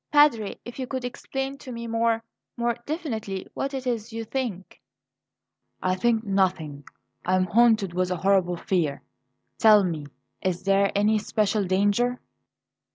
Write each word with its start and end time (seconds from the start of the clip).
"Padre, 0.11 0.59
if 0.65 0.79
you 0.79 0.87
could 0.87 1.05
explain 1.05 1.59
to 1.59 1.71
me 1.71 1.85
more 1.85 2.23
more 2.57 2.75
definitely, 2.87 3.45
what 3.53 3.71
it 3.71 3.85
is 3.85 4.11
you 4.11 4.23
think" 4.23 4.81
"I 5.89 5.93
think 5.93 6.23
nothing; 6.23 6.85
I 7.23 7.35
am 7.35 7.45
haunted 7.45 7.93
with 7.93 8.09
a 8.09 8.15
horrible 8.15 8.57
fear. 8.57 9.03
Tell 9.59 9.83
me, 9.83 10.07
is 10.41 10.63
there 10.63 10.91
any 10.95 11.19
special 11.19 11.65
danger?" 11.65 12.19